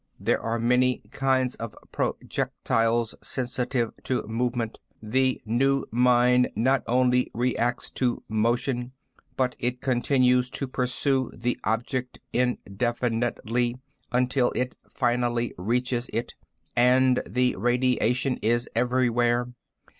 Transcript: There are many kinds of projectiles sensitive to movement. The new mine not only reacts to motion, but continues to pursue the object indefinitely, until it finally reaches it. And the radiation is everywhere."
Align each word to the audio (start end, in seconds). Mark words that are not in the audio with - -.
There 0.19 0.41
are 0.41 0.57
many 0.57 1.03
kinds 1.11 1.53
of 1.57 1.75
projectiles 1.91 3.13
sensitive 3.21 3.91
to 4.05 4.23
movement. 4.25 4.79
The 4.99 5.39
new 5.45 5.85
mine 5.91 6.47
not 6.55 6.81
only 6.87 7.29
reacts 7.35 7.91
to 8.01 8.23
motion, 8.27 8.93
but 9.37 9.55
continues 9.79 10.49
to 10.57 10.67
pursue 10.67 11.29
the 11.37 11.59
object 11.65 12.19
indefinitely, 12.33 13.77
until 14.11 14.49
it 14.53 14.73
finally 14.89 15.53
reaches 15.55 16.09
it. 16.11 16.33
And 16.75 17.21
the 17.29 17.55
radiation 17.57 18.39
is 18.41 18.67
everywhere." 18.75 19.49